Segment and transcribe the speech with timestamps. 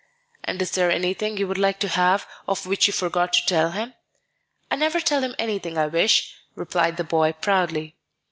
[0.43, 3.69] "And is there anything you would like to have of which you forgot to tell
[3.69, 3.93] him?"
[4.71, 7.95] "I never tell him anything I wish," replied the boy, proudly.